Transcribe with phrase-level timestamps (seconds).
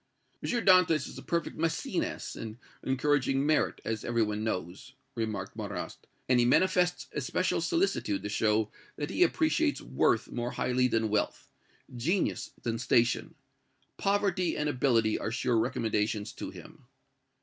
[0.43, 0.49] "M.
[0.65, 6.39] Dantès is a perfect Mæcenas in encouraging merit, as every one knows," remarked Marrast; "and
[6.39, 11.51] he manifests especial solicitude to show that he appreciates worth more highly than wealth
[11.95, 13.35] genius than station.
[13.97, 16.87] Poverty and ability are sure recommendations to him."